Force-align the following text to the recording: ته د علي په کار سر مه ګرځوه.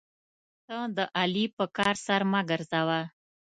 ته 0.67 0.77
د 0.97 0.99
علي 1.19 1.45
په 1.57 1.65
کار 1.77 1.95
سر 2.05 2.21
مه 2.31 2.41
ګرځوه. 2.49 2.99